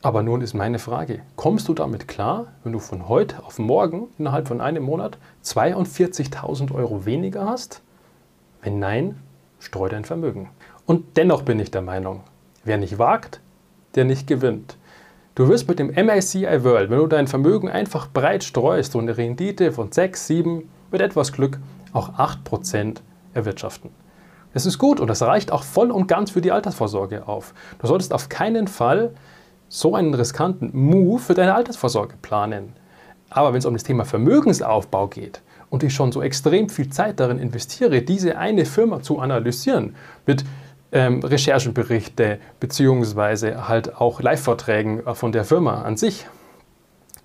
aber 0.00 0.22
nun 0.22 0.42
ist 0.42 0.54
meine 0.54 0.78
Frage, 0.78 1.22
kommst 1.34 1.66
du 1.66 1.74
damit 1.74 2.06
klar, 2.06 2.52
wenn 2.62 2.72
du 2.72 2.78
von 2.78 3.08
heute 3.08 3.44
auf 3.44 3.58
morgen 3.58 4.06
innerhalb 4.16 4.46
von 4.46 4.60
einem 4.60 4.84
Monat 4.84 5.18
42.000 5.44 6.72
Euro 6.72 7.04
weniger 7.04 7.46
hast? 7.46 7.82
Wenn 8.62 8.78
nein, 8.78 9.20
streu 9.58 9.88
dein 9.88 10.04
Vermögen. 10.04 10.50
Und 10.86 11.16
dennoch 11.16 11.42
bin 11.42 11.58
ich 11.58 11.72
der 11.72 11.82
Meinung, 11.82 12.20
wer 12.64 12.78
nicht 12.78 12.98
wagt, 12.98 13.40
der 13.96 14.04
nicht 14.04 14.28
gewinnt. 14.28 14.76
Du 15.34 15.48
wirst 15.48 15.68
mit 15.68 15.80
dem 15.80 15.92
MACI 15.92 16.62
World, 16.62 16.90
wenn 16.90 16.98
du 16.98 17.06
dein 17.08 17.26
Vermögen 17.26 17.68
einfach 17.68 18.08
breit 18.08 18.44
streust, 18.44 18.92
so 18.92 19.00
eine 19.00 19.16
Rendite 19.16 19.72
von 19.72 19.90
6, 19.90 20.28
7, 20.28 20.68
mit 20.92 21.00
etwas 21.00 21.32
Glück 21.32 21.58
auch 21.92 22.14
8% 22.14 22.98
erwirtschaften. 23.34 23.90
Das 24.58 24.66
ist 24.66 24.78
gut 24.78 24.98
und 24.98 25.06
das 25.06 25.22
reicht 25.22 25.52
auch 25.52 25.62
voll 25.62 25.92
und 25.92 26.08
ganz 26.08 26.32
für 26.32 26.40
die 26.40 26.50
Altersvorsorge 26.50 27.28
auf. 27.28 27.54
Du 27.78 27.86
solltest 27.86 28.12
auf 28.12 28.28
keinen 28.28 28.66
Fall 28.66 29.12
so 29.68 29.94
einen 29.94 30.12
riskanten 30.12 30.70
Move 30.72 31.20
für 31.20 31.34
deine 31.34 31.54
Altersvorsorge 31.54 32.16
planen. 32.20 32.72
Aber 33.30 33.52
wenn 33.52 33.60
es 33.60 33.66
um 33.66 33.74
das 33.74 33.84
Thema 33.84 34.04
Vermögensaufbau 34.04 35.06
geht 35.06 35.42
und 35.70 35.84
ich 35.84 35.94
schon 35.94 36.10
so 36.10 36.22
extrem 36.22 36.70
viel 36.70 36.90
Zeit 36.90 37.20
darin 37.20 37.38
investiere, 37.38 38.02
diese 38.02 38.36
eine 38.36 38.64
Firma 38.64 39.00
zu 39.00 39.20
analysieren, 39.20 39.94
mit 40.26 40.44
ähm, 40.90 41.22
Recherchenberichte 41.22 42.40
beziehungsweise 42.58 43.68
halt 43.68 43.94
auch 43.94 44.20
Live-Vorträgen 44.20 45.04
von 45.14 45.30
der 45.30 45.44
Firma 45.44 45.82
an 45.82 45.96
sich, 45.96 46.26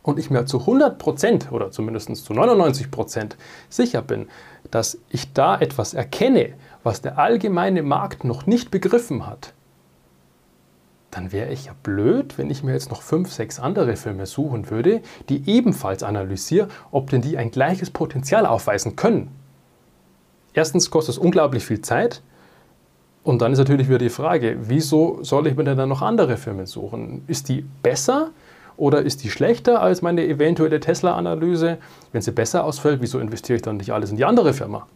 und 0.03 0.19
ich 0.19 0.29
mir 0.29 0.45
zu 0.45 0.59
100% 0.59 1.49
oder 1.51 1.71
zumindest 1.71 2.13
zu 2.17 2.33
99% 2.33 3.31
sicher 3.69 4.01
bin, 4.01 4.27
dass 4.69 4.99
ich 5.09 5.33
da 5.33 5.57
etwas 5.59 5.93
erkenne, 5.93 6.53
was 6.83 7.01
der 7.01 7.17
allgemeine 7.17 7.81
Markt 7.81 8.23
noch 8.23 8.45
nicht 8.45 8.71
begriffen 8.71 9.25
hat, 9.25 9.53
dann 11.11 11.31
wäre 11.31 11.51
ich 11.51 11.65
ja 11.65 11.73
blöd, 11.83 12.37
wenn 12.37 12.49
ich 12.49 12.63
mir 12.63 12.73
jetzt 12.73 12.89
noch 12.89 13.01
fünf, 13.01 13.31
sechs 13.31 13.59
andere 13.59 13.95
Filme 13.95 14.25
suchen 14.25 14.69
würde, 14.69 15.01
die 15.29 15.47
ebenfalls 15.47 16.01
analysieren, 16.01 16.69
ob 16.91 17.09
denn 17.09 17.21
die 17.21 17.37
ein 17.37 17.51
gleiches 17.51 17.91
Potenzial 17.91 18.45
aufweisen 18.45 18.95
können. 18.95 19.29
Erstens 20.53 20.89
kostet 20.89 21.15
es 21.15 21.19
unglaublich 21.19 21.65
viel 21.65 21.81
Zeit. 21.81 22.21
Und 23.23 23.41
dann 23.41 23.53
ist 23.53 23.59
natürlich 23.59 23.87
wieder 23.87 23.99
die 23.99 24.09
Frage, 24.09 24.57
wieso 24.63 25.23
soll 25.23 25.47
ich 25.47 25.55
mir 25.55 25.63
denn 25.63 25.77
dann 25.77 25.89
noch 25.89 26.01
andere 26.01 26.35
Filme 26.35 26.67
suchen? 26.67 27.23
Ist 27.27 27.47
die 27.47 27.65
besser 27.81 28.31
oder 28.75 29.01
ist 29.01 29.23
die 29.23 29.29
schlechter 29.29 29.81
als 29.81 30.01
meine 30.01 30.25
eventuelle 30.27 30.79
Tesla-Analyse? 30.79 31.77
Wenn 32.11 32.21
sie 32.21 32.31
besser 32.31 32.65
ausfällt, 32.65 33.01
wieso 33.01 33.19
investiere 33.19 33.57
ich 33.57 33.61
dann 33.61 33.77
nicht 33.77 33.93
alles 33.93 34.09
in 34.09 34.17
die 34.17 34.25
andere 34.25 34.53
Firma? 34.53 34.87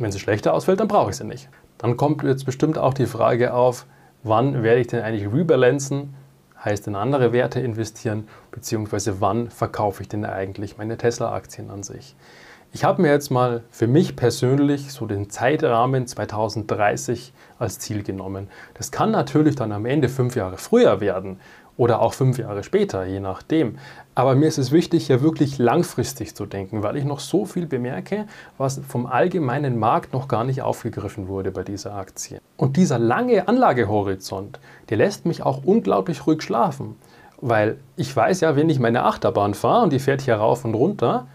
Wenn 0.00 0.10
sie 0.10 0.18
schlechter 0.18 0.54
ausfällt, 0.54 0.80
dann 0.80 0.88
brauche 0.88 1.10
ich 1.10 1.16
sie 1.16 1.24
nicht. 1.24 1.48
Dann 1.78 1.96
kommt 1.96 2.22
jetzt 2.22 2.46
bestimmt 2.46 2.78
auch 2.78 2.94
die 2.94 3.06
Frage 3.06 3.52
auf, 3.52 3.86
wann 4.22 4.62
werde 4.62 4.80
ich 4.80 4.86
denn 4.86 5.02
eigentlich 5.02 5.30
rebalancen, 5.32 6.14
heißt 6.64 6.86
in 6.88 6.94
andere 6.94 7.32
Werte 7.32 7.60
investieren, 7.60 8.26
beziehungsweise 8.50 9.20
wann 9.20 9.50
verkaufe 9.50 10.02
ich 10.02 10.08
denn 10.08 10.24
eigentlich 10.24 10.78
meine 10.78 10.96
Tesla-Aktien 10.96 11.70
an 11.70 11.82
sich. 11.82 12.16
Ich 12.72 12.84
habe 12.84 13.02
mir 13.02 13.10
jetzt 13.10 13.30
mal 13.30 13.62
für 13.70 13.86
mich 13.86 14.16
persönlich 14.16 14.92
so 14.92 15.04
den 15.06 15.28
Zeitrahmen 15.28 16.06
2030 16.06 17.32
als 17.58 17.78
Ziel 17.78 18.02
genommen. 18.02 18.48
Das 18.74 18.92
kann 18.92 19.10
natürlich 19.10 19.56
dann 19.56 19.72
am 19.72 19.86
Ende 19.86 20.08
fünf 20.08 20.36
Jahre 20.36 20.56
früher 20.56 21.00
werden, 21.00 21.40
oder 21.80 22.02
auch 22.02 22.12
fünf 22.12 22.36
Jahre 22.36 22.62
später, 22.62 23.06
je 23.06 23.20
nachdem. 23.20 23.78
Aber 24.14 24.34
mir 24.34 24.48
ist 24.48 24.58
es 24.58 24.70
wichtig, 24.70 25.06
hier 25.06 25.22
wirklich 25.22 25.56
langfristig 25.56 26.34
zu 26.34 26.44
denken, 26.44 26.82
weil 26.82 26.94
ich 26.98 27.04
noch 27.04 27.20
so 27.20 27.46
viel 27.46 27.64
bemerke, 27.64 28.26
was 28.58 28.82
vom 28.86 29.06
allgemeinen 29.06 29.78
Markt 29.78 30.12
noch 30.12 30.28
gar 30.28 30.44
nicht 30.44 30.60
aufgegriffen 30.60 31.26
wurde 31.26 31.50
bei 31.50 31.62
dieser 31.62 31.94
Aktie. 31.94 32.38
Und 32.58 32.76
dieser 32.76 32.98
lange 32.98 33.48
Anlagehorizont, 33.48 34.60
der 34.90 34.98
lässt 34.98 35.24
mich 35.24 35.42
auch 35.42 35.64
unglaublich 35.64 36.26
ruhig 36.26 36.42
schlafen, 36.42 36.96
weil 37.40 37.78
ich 37.96 38.14
weiß 38.14 38.42
ja, 38.42 38.56
wenn 38.56 38.68
ich 38.68 38.78
meine 38.78 39.04
Achterbahn 39.04 39.54
fahre 39.54 39.84
und 39.84 39.94
die 39.94 40.00
fährt 40.00 40.20
hier 40.20 40.34
rauf 40.34 40.66
und 40.66 40.74
runter, 40.74 41.28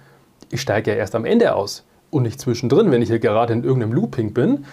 ich 0.51 0.61
steige 0.61 0.91
ja 0.91 0.97
erst 0.97 1.15
am 1.15 1.25
Ende 1.25 1.55
aus 1.55 1.85
und 2.11 2.21
nicht 2.21 2.39
zwischendrin, 2.39 2.91
wenn 2.91 3.01
ich 3.01 3.09
hier 3.09 3.17
gerade 3.17 3.51
in 3.51 3.63
irgendeinem 3.63 3.93
Looping 3.93 4.31
bin, 4.31 4.65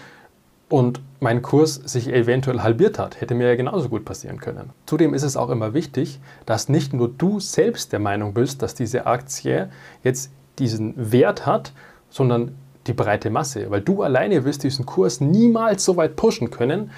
und 0.72 1.02
mein 1.20 1.42
Kurs 1.42 1.74
sich 1.74 2.08
eventuell 2.10 2.62
halbiert 2.62 2.98
hat. 2.98 3.20
Hätte 3.20 3.34
mir 3.34 3.46
ja 3.46 3.56
genauso 3.56 3.90
gut 3.90 4.06
passieren 4.06 4.40
können. 4.40 4.70
Zudem 4.86 5.12
ist 5.12 5.22
es 5.22 5.36
auch 5.36 5.50
immer 5.50 5.74
wichtig, 5.74 6.18
dass 6.46 6.70
nicht 6.70 6.94
nur 6.94 7.10
du 7.10 7.40
selbst 7.40 7.92
der 7.92 7.98
Meinung 7.98 8.32
bist, 8.32 8.62
dass 8.62 8.74
diese 8.74 9.04
Aktie 9.04 9.68
jetzt 10.02 10.32
diesen 10.58 10.94
Wert 10.96 11.44
hat, 11.44 11.74
sondern 12.08 12.54
die 12.86 12.94
breite 12.94 13.28
Masse. 13.28 13.70
Weil 13.70 13.82
du 13.82 14.02
alleine 14.02 14.46
wirst 14.46 14.62
diesen 14.62 14.86
Kurs 14.86 15.20
niemals 15.20 15.84
so 15.84 15.98
weit 15.98 16.16
pushen 16.16 16.50
können, 16.50 16.90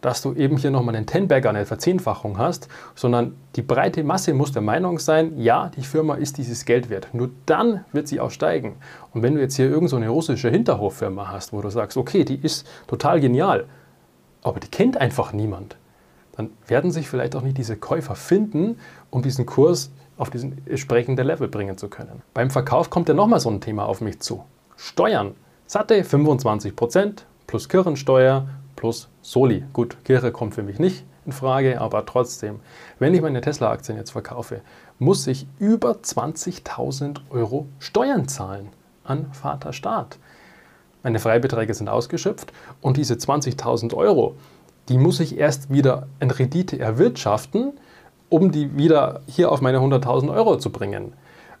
dass 0.00 0.22
du 0.22 0.34
eben 0.34 0.56
hier 0.56 0.70
nochmal 0.70 0.96
einen 0.96 1.06
Ten-Bagger, 1.06 1.50
eine 1.50 1.66
Verzehnfachung 1.66 2.38
hast, 2.38 2.68
sondern 2.94 3.36
die 3.56 3.62
breite 3.62 4.02
Masse 4.02 4.32
muss 4.34 4.52
der 4.52 4.62
Meinung 4.62 4.98
sein, 4.98 5.38
ja, 5.38 5.70
die 5.76 5.82
Firma 5.82 6.14
ist 6.14 6.38
dieses 6.38 6.64
Geld 6.64 6.90
wert. 6.90 7.08
Nur 7.12 7.30
dann 7.46 7.84
wird 7.92 8.08
sie 8.08 8.20
auch 8.20 8.30
steigen. 8.30 8.76
Und 9.12 9.22
wenn 9.22 9.34
du 9.34 9.40
jetzt 9.40 9.56
hier 9.56 9.68
irgendeine 9.68 10.06
so 10.06 10.12
russische 10.12 10.50
Hinterhoffirma 10.50 11.28
hast, 11.28 11.52
wo 11.52 11.60
du 11.60 11.70
sagst, 11.70 11.96
okay, 11.96 12.24
die 12.24 12.36
ist 12.36 12.66
total 12.86 13.20
genial, 13.20 13.66
aber 14.42 14.60
die 14.60 14.68
kennt 14.68 14.96
einfach 14.96 15.32
niemand, 15.32 15.76
dann 16.36 16.50
werden 16.66 16.90
sich 16.90 17.08
vielleicht 17.08 17.36
auch 17.36 17.42
nicht 17.42 17.58
diese 17.58 17.76
Käufer 17.76 18.14
finden, 18.14 18.78
um 19.10 19.22
diesen 19.22 19.44
Kurs 19.44 19.90
auf 20.16 20.30
diesen 20.30 20.66
entsprechenden 20.66 21.26
Level 21.26 21.48
bringen 21.48 21.76
zu 21.76 21.88
können. 21.88 22.22
Beim 22.34 22.50
Verkauf 22.50 22.90
kommt 22.90 23.08
ja 23.08 23.14
nochmal 23.14 23.40
so 23.40 23.50
ein 23.50 23.60
Thema 23.60 23.86
auf 23.86 24.00
mich 24.00 24.20
zu. 24.20 24.44
Steuern. 24.76 25.34
Satte 25.66 26.02
25% 26.02 27.22
plus 27.46 27.68
Kirchensteuer 27.68 28.48
plus 28.80 29.10
Soli. 29.20 29.62
Gut, 29.74 30.02
Kirche 30.04 30.32
kommt 30.32 30.54
für 30.54 30.62
mich 30.62 30.78
nicht 30.78 31.04
in 31.26 31.32
Frage, 31.32 31.82
aber 31.82 32.06
trotzdem, 32.06 32.60
wenn 32.98 33.12
ich 33.12 33.20
meine 33.20 33.42
Tesla-Aktien 33.42 33.98
jetzt 33.98 34.12
verkaufe, 34.12 34.62
muss 34.98 35.26
ich 35.26 35.46
über 35.58 35.92
20.000 36.02 37.18
Euro 37.28 37.66
Steuern 37.78 38.26
zahlen 38.26 38.70
an 39.04 39.26
Vaterstaat. 39.32 40.18
Meine 41.02 41.18
Freibeträge 41.18 41.74
sind 41.74 41.90
ausgeschöpft 41.90 42.54
und 42.80 42.96
diese 42.96 43.14
20.000 43.14 43.94
Euro, 43.94 44.34
die 44.88 44.96
muss 44.96 45.20
ich 45.20 45.36
erst 45.36 45.70
wieder 45.70 46.06
in 46.18 46.30
Rendite 46.30 46.78
erwirtschaften, 46.78 47.74
um 48.30 48.50
die 48.50 48.78
wieder 48.78 49.20
hier 49.26 49.52
auf 49.52 49.60
meine 49.60 49.78
100.000 49.78 50.32
Euro 50.32 50.56
zu 50.56 50.70
bringen. 50.70 51.12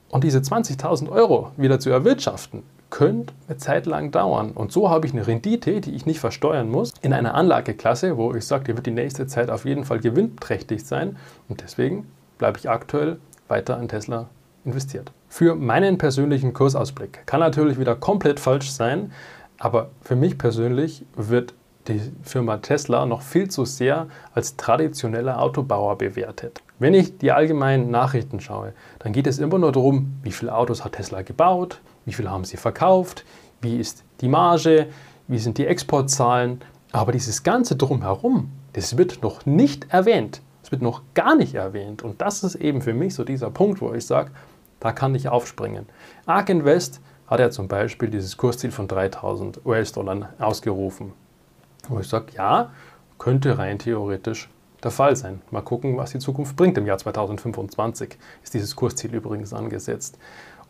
Und 0.08 0.24
diese 0.24 0.38
20.000 0.38 1.10
Euro 1.10 1.52
wieder 1.58 1.80
zu 1.80 1.90
erwirtschaften, 1.90 2.62
könnte 2.90 3.32
eine 3.48 3.56
Zeit 3.56 3.86
lang 3.86 4.10
dauern. 4.10 4.50
Und 4.50 4.72
so 4.72 4.90
habe 4.90 5.06
ich 5.06 5.12
eine 5.12 5.26
Rendite, 5.26 5.80
die 5.80 5.94
ich 5.94 6.06
nicht 6.06 6.20
versteuern 6.20 6.68
muss, 6.68 6.92
in 7.00 7.12
einer 7.12 7.34
Anlageklasse, 7.34 8.16
wo 8.16 8.34
ich 8.34 8.44
sage, 8.44 8.64
die 8.64 8.74
wird 8.76 8.86
die 8.86 8.90
nächste 8.90 9.26
Zeit 9.26 9.50
auf 9.50 9.64
jeden 9.64 9.84
Fall 9.84 10.00
gewinnträchtig 10.00 10.84
sein. 10.84 11.16
Und 11.48 11.62
deswegen 11.62 12.06
bleibe 12.38 12.58
ich 12.58 12.68
aktuell 12.68 13.18
weiter 13.48 13.78
in 13.80 13.88
Tesla 13.88 14.28
investiert. 14.64 15.12
Für 15.28 15.54
meinen 15.54 15.98
persönlichen 15.98 16.52
Kursausblick 16.52 17.26
kann 17.26 17.40
natürlich 17.40 17.78
wieder 17.78 17.96
komplett 17.96 18.40
falsch 18.40 18.70
sein, 18.70 19.12
aber 19.58 19.90
für 20.02 20.16
mich 20.16 20.38
persönlich 20.38 21.04
wird 21.16 21.54
die 21.88 22.00
Firma 22.22 22.58
Tesla 22.58 23.06
noch 23.06 23.22
viel 23.22 23.48
zu 23.48 23.64
sehr 23.64 24.08
als 24.34 24.56
traditioneller 24.56 25.40
Autobauer 25.40 25.96
bewertet. 25.98 26.60
Wenn 26.80 26.94
ich 26.94 27.18
die 27.18 27.30
allgemeinen 27.30 27.90
Nachrichten 27.90 28.40
schaue, 28.40 28.72
dann 29.00 29.12
geht 29.12 29.26
es 29.26 29.38
immer 29.38 29.58
nur 29.58 29.70
darum, 29.70 30.18
wie 30.22 30.32
viele 30.32 30.54
Autos 30.54 30.82
hat 30.82 30.92
Tesla 30.92 31.20
gebaut, 31.20 31.82
wie 32.06 32.14
viele 32.14 32.30
haben 32.30 32.44
sie 32.44 32.56
verkauft, 32.56 33.26
wie 33.60 33.78
ist 33.78 34.02
die 34.22 34.28
Marge, 34.28 34.86
wie 35.28 35.38
sind 35.38 35.58
die 35.58 35.66
Exportzahlen. 35.66 36.62
Aber 36.90 37.12
dieses 37.12 37.42
ganze 37.42 37.76
Drumherum, 37.76 38.50
das 38.72 38.96
wird 38.96 39.22
noch 39.22 39.44
nicht 39.44 39.92
erwähnt. 39.92 40.40
Es 40.62 40.72
wird 40.72 40.80
noch 40.80 41.02
gar 41.12 41.36
nicht 41.36 41.54
erwähnt. 41.54 42.02
Und 42.02 42.22
das 42.22 42.42
ist 42.44 42.54
eben 42.54 42.80
für 42.80 42.94
mich 42.94 43.14
so 43.14 43.24
dieser 43.24 43.50
Punkt, 43.50 43.82
wo 43.82 43.92
ich 43.92 44.06
sage, 44.06 44.30
da 44.80 44.90
kann 44.92 45.14
ich 45.14 45.28
aufspringen. 45.28 45.84
ARK 46.24 46.48
Invest 46.48 47.02
hat 47.26 47.40
ja 47.40 47.50
zum 47.50 47.68
Beispiel 47.68 48.08
dieses 48.08 48.38
Kursziel 48.38 48.70
von 48.70 48.88
3000 48.88 49.66
US-Dollar 49.66 50.30
ausgerufen. 50.38 51.12
Wo 51.90 52.00
ich 52.00 52.08
sage, 52.08 52.32
ja, 52.38 52.70
könnte 53.18 53.58
rein 53.58 53.78
theoretisch 53.78 54.48
der 54.82 54.90
Fall 54.90 55.16
sein. 55.16 55.42
Mal 55.50 55.62
gucken, 55.62 55.96
was 55.96 56.12
die 56.12 56.18
Zukunft 56.18 56.56
bringt. 56.56 56.78
Im 56.78 56.86
Jahr 56.86 56.98
2025 56.98 58.16
ist 58.42 58.54
dieses 58.54 58.76
Kursziel 58.76 59.14
übrigens 59.14 59.52
angesetzt. 59.52 60.18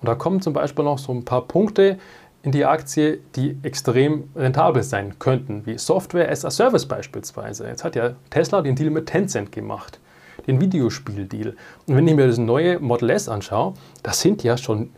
Und 0.01 0.09
da 0.09 0.15
kommen 0.15 0.41
zum 0.41 0.53
Beispiel 0.53 0.85
noch 0.85 0.99
so 0.99 1.13
ein 1.13 1.25
paar 1.25 1.43
Punkte 1.43 1.99
in 2.43 2.53
die 2.53 2.65
Aktie, 2.65 3.21
die 3.37 3.59
extrem 3.63 4.31
rentabel 4.35 4.83
sein 4.83 5.19
könnten, 5.19 5.67
wie 5.67 5.77
Software 5.77 6.31
as 6.31 6.45
a 6.45 6.51
Service 6.51 6.87
beispielsweise. 6.87 7.67
Jetzt 7.67 7.85
hat 7.85 7.97
ja 7.97 8.15
Tesla 8.31 8.63
den 8.63 8.77
Deal 8.77 8.91
mit 8.91 9.07
Tencent 9.07 9.53
gemacht 9.53 10.01
den 10.47 10.61
Videospiel-Deal. 10.61 11.57
Und 11.87 11.97
wenn 11.97 12.07
ich 12.07 12.15
mir 12.15 12.27
das 12.27 12.39
neue 12.39 12.79
Model 12.79 13.11
S 13.11 13.29
anschaue, 13.29 13.75
da 14.03 14.13
sind 14.13 14.43
ja 14.43 14.57
schon 14.57 14.91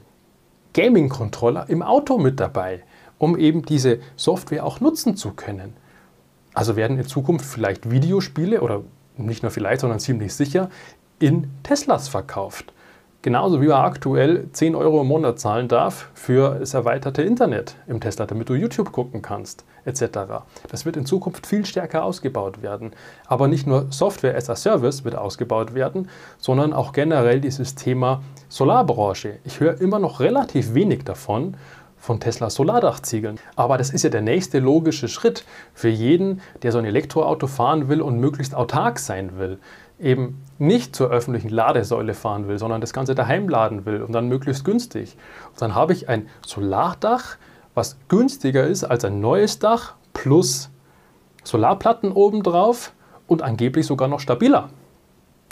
Gaming-Controller 0.75 1.69
im 1.69 1.83
Auto 1.83 2.19
mit 2.19 2.41
dabei, 2.41 2.83
um 3.19 3.37
eben 3.37 3.63
diese 3.63 4.01
Software 4.17 4.65
auch 4.65 4.81
nutzen 4.81 5.17
zu 5.17 5.33
können. 5.33 5.75
Also 6.55 6.77
werden 6.77 6.99
in 6.99 7.07
Zukunft 7.07 7.45
vielleicht 7.45 7.91
Videospiele 7.91 8.61
oder 8.61 8.83
nicht 9.17 9.43
nur 9.43 9.51
vielleicht, 9.51 9.81
sondern 9.81 10.01
ziemlich 10.01 10.35
sicher 10.35 10.71
in 11.19 11.51
Teslas 11.63 12.09
verkauft. 12.09 12.73
Genauso 13.23 13.63
wie 13.63 13.69
man 13.69 13.83
aktuell 13.83 14.49
10 14.51 14.75
Euro 14.75 15.03
im 15.03 15.07
Monat 15.07 15.39
zahlen 15.39 15.69
darf 15.69 16.11
für 16.13 16.57
das 16.59 16.75
erweiterte 16.75 17.23
Internet 17.23 17.77
im 17.87 18.01
Tesla, 18.01 18.27
damit 18.27 18.49
du 18.49 18.55
YouTube 18.55 18.91
gucken 18.91 19.23
kannst, 19.23 19.65
etc. 19.85 20.43
Das 20.69 20.85
wird 20.85 20.97
in 20.97 21.07
Zukunft 21.07 21.47
viel 21.47 21.65
stärker 21.65 22.03
ausgebaut 22.03 22.63
werden. 22.63 22.91
Aber 23.29 23.47
nicht 23.47 23.65
nur 23.65 23.87
Software 23.91 24.37
as 24.37 24.51
a 24.51 24.57
Service 24.57 25.05
wird 25.05 25.15
ausgebaut 25.15 25.73
werden, 25.73 26.09
sondern 26.39 26.73
auch 26.73 26.93
generell 26.93 27.41
dieses 27.41 27.77
Thema 27.77 28.23
Solarbranche. 28.49 29.39
Ich 29.45 29.61
höre 29.61 29.81
immer 29.81 30.01
noch 30.01 30.19
relativ 30.19 30.75
wenig 30.75 31.05
davon, 31.05 31.57
von 32.03 32.19
Tesla 32.19 32.51
Solardachziegeln. 32.51 33.39
Aber 33.55 33.79
das 33.79 33.91
ist 33.91 34.03
ja 34.03 34.11
der 34.11 34.23
nächste 34.23 34.59
logische 34.59 35.07
Schritt 35.07 35.45
für 35.73 35.89
jeden, 35.89 36.41
der 36.63 36.73
so 36.73 36.79
ein 36.79 36.85
Elektroauto 36.85 37.47
fahren 37.47 37.89
will 37.89 38.03
und 38.03 38.19
möglichst 38.19 38.57
autark 38.57 38.99
sein 38.99 39.39
will 39.39 39.59
eben 40.01 40.43
nicht 40.59 40.97
zur 40.97 41.11
öffentlichen 41.11 41.49
Ladesäule 41.49 42.15
fahren 42.15 42.49
will, 42.49 42.59
sondern 42.59 42.81
das 42.81 42.93
Ganze 42.93 43.15
daheim 43.15 43.49
laden 43.49 43.87
will 43.87 44.03
und 44.03 44.11
dann 44.11 44.27
möglichst 44.27 44.65
günstig. 44.65 45.17
Und 45.51 45.63
dann 45.63 45.77
habe 45.77 45.93
ich 45.93 46.09
ein 46.09 46.29
Solardach, 46.45 47.37
was 47.75 47.97
günstiger 48.09 48.67
ist 48.67 48.83
als 48.83 49.05
ein 49.05 49.21
neues 49.21 49.61
Dach 49.61 49.95
plus 50.13 50.71
Solarplatten 51.45 52.11
obendrauf 52.11 52.93
und 53.29 53.43
angeblich 53.43 53.87
sogar 53.87 54.09
noch 54.09 54.19
stabiler. 54.19 54.71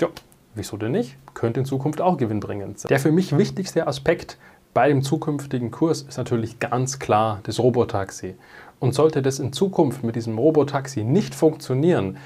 Ja, 0.00 0.09
wieso 0.57 0.76
denn 0.76 0.92
nicht? 0.92 1.16
Könnte 1.35 1.61
in 1.61 1.66
Zukunft 1.66 2.00
auch 2.00 2.16
gewinnbringend 2.16 2.80
sein. 2.80 2.88
Der 2.88 2.99
für 2.99 3.12
mich 3.12 3.37
wichtigste 3.37 3.87
Aspekt 3.87 4.37
bei 4.75 4.89
dem 4.89 5.03
zukünftigen 5.03 5.71
Kurs 5.71 6.03
ist 6.03 6.19
natürlich 6.19 6.59
ganz 6.59 6.99
klar 6.99 7.41
das 7.43 7.59
Robotaxi. 7.59 8.35
Und 8.79 8.95
sollte 8.95 9.21
das 9.21 9.39
in 9.39 9.53
Zukunft 9.53 10.05
mit 10.05 10.17
diesem 10.17 10.39
Robotaxi 10.39 11.03
nicht 11.05 11.35
funktionieren, 11.35 12.17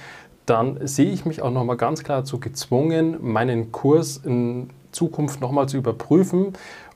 dann 0.47 0.87
sehe 0.87 1.11
ich 1.11 1.25
mich 1.25 1.43
auch 1.43 1.51
nochmal 1.51 1.77
ganz 1.77 2.05
klar 2.05 2.19
dazu 2.19 2.39
gezwungen, 2.39 3.17
meinen 3.21 3.73
Kurs 3.73 4.19
in 4.19 4.71
Zukunft 4.93 5.41
nochmal 5.41 5.69
zu 5.69 5.79
überprüfen, 5.79 6.53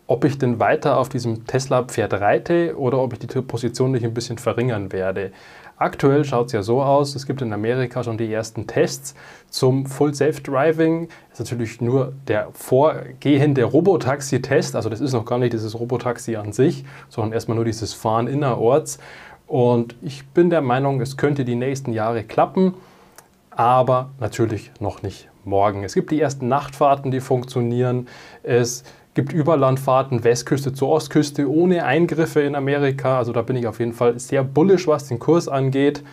ob 0.08 0.24
ich 0.24 0.38
denn 0.38 0.58
weiter 0.58 0.98
auf 0.98 1.08
diesem 1.08 1.46
Tesla-Pferd 1.46 2.14
reite 2.14 2.76
oder 2.76 2.98
ob 2.98 3.12
ich 3.12 3.20
die 3.20 3.26
Position 3.26 3.92
nicht 3.92 4.04
ein 4.04 4.14
bisschen 4.14 4.38
verringern 4.38 4.90
werde. 4.90 5.30
Aktuell 5.76 6.24
schaut 6.24 6.46
es 6.46 6.52
ja 6.52 6.62
so 6.62 6.82
aus, 6.82 7.14
es 7.14 7.26
gibt 7.26 7.40
in 7.40 7.52
Amerika 7.52 8.02
schon 8.02 8.18
die 8.18 8.32
ersten 8.32 8.66
Tests 8.66 9.14
zum 9.48 9.86
Full 9.86 10.12
Self-Driving. 10.12 11.08
Das 11.30 11.38
ist 11.38 11.46
natürlich 11.46 11.80
nur 11.80 12.14
der 12.26 12.48
vorgehende 12.52 13.62
Robotaxi-Test, 13.62 14.74
also 14.74 14.88
das 14.88 15.00
ist 15.00 15.12
noch 15.12 15.24
gar 15.24 15.38
nicht 15.38 15.52
dieses 15.52 15.78
Robotaxi 15.78 16.34
an 16.34 16.52
sich, 16.52 16.84
sondern 17.08 17.32
erstmal 17.32 17.54
nur 17.54 17.64
dieses 17.64 17.94
Fahren 17.94 18.26
innerorts. 18.26 18.98
Und 19.46 19.94
ich 20.02 20.26
bin 20.28 20.50
der 20.50 20.62
Meinung, 20.62 21.00
es 21.00 21.16
könnte 21.16 21.44
die 21.44 21.54
nächsten 21.54 21.92
Jahre 21.92 22.24
klappen 22.24 22.74
aber 23.58 24.10
natürlich 24.20 24.70
noch 24.78 25.02
nicht 25.02 25.28
morgen. 25.44 25.82
Es 25.82 25.94
gibt 25.94 26.12
die 26.12 26.20
ersten 26.20 26.46
Nachtfahrten, 26.46 27.10
die 27.10 27.18
funktionieren. 27.18 28.06
Es 28.44 28.84
gibt 29.18 29.32
Überlandfahrten 29.32 30.22
Westküste 30.22 30.72
zur 30.72 30.90
Ostküste 30.90 31.50
ohne 31.50 31.84
Eingriffe 31.84 32.40
in 32.42 32.54
Amerika. 32.54 33.18
Also 33.18 33.32
da 33.32 33.42
bin 33.42 33.56
ich 33.56 33.66
auf 33.66 33.80
jeden 33.80 33.92
Fall 33.92 34.16
sehr 34.20 34.44
bullisch, 34.44 34.86
was 34.86 35.08
den 35.08 35.18
Kurs 35.18 35.48
angeht. 35.48 36.04